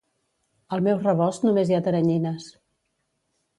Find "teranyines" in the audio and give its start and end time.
1.89-2.51